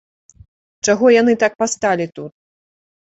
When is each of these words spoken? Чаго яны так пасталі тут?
Чаго 0.87 1.11
яны 1.21 1.35
так 1.43 1.53
пасталі 1.65 2.05
тут? 2.17 2.31